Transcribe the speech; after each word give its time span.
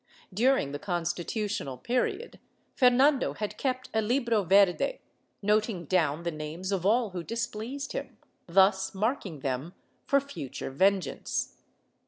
During 0.33 0.71
the 0.71 0.79
constitutional 0.79 1.77
period, 1.77 2.39
Fernando 2.75 3.33
had 3.35 3.55
kept 3.59 3.91
a 3.93 4.01
Libro 4.01 4.43
Verde, 4.43 4.99
noting 5.43 5.85
down 5.85 6.23
the 6.23 6.31
names 6.31 6.71
of 6.71 6.87
all 6.87 7.11
who 7.11 7.21
displeased 7.21 7.91
him, 7.91 8.17
thus 8.47 8.95
marking 8.95 9.41
them 9.41 9.75
for 10.07 10.19
future 10.19 10.71
vengeance. 10.71 11.57